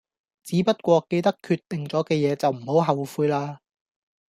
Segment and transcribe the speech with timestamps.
[0.43, 3.59] 只不過記得決定左嘅野就唔好後悔啦